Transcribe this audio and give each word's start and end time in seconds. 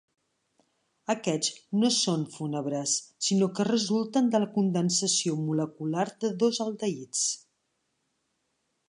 Aquests 1.13 1.59
no 1.83 1.91
són 1.97 2.23
fúnebres, 2.37 2.95
sinó 3.27 3.49
que 3.59 3.67
resulten 3.69 4.31
de 4.37 4.41
la 4.45 4.49
condensació 4.55 5.37
molecular 5.43 6.07
de 6.25 6.33
dos 6.45 6.63
aldehids. 6.67 7.23